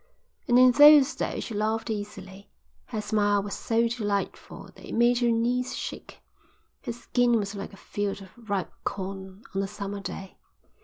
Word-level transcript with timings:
And 0.47 0.57
in 0.57 0.71
those 0.71 1.13
days 1.13 1.43
she 1.43 1.53
laughed 1.53 1.91
easily. 1.91 2.49
Her 2.87 3.01
smile 3.01 3.43
was 3.43 3.53
so 3.53 3.87
delightful 3.87 4.71
that 4.73 4.83
it 4.83 4.95
made 4.95 5.21
your 5.21 5.31
knees 5.31 5.77
shake. 5.77 6.23
Her 6.83 6.91
skin 6.93 7.37
was 7.37 7.53
like 7.53 7.71
a 7.71 7.77
field 7.77 8.19
of 8.19 8.31
ripe 8.49 8.71
corn 8.83 9.43
on 9.53 9.61
a 9.61 9.67
summer 9.67 9.99
day. 9.99 10.39